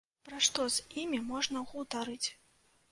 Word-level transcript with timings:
Пра 0.29 0.39
што 0.47 0.65
з 0.77 0.87
імі 1.03 1.21
можна 1.29 1.65
гутарыць? 1.73 2.29